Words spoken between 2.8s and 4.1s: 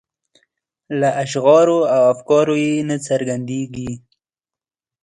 نه څرګندیږي.